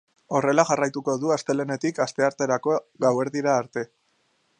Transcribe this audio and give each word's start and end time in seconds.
Horrela 0.37 0.63
jarraituko 0.69 1.13
du 1.23 1.33
astelehenetik 1.35 2.01
astearterako 2.05 2.79
gauerdira 3.07 3.53
arte. 3.59 3.85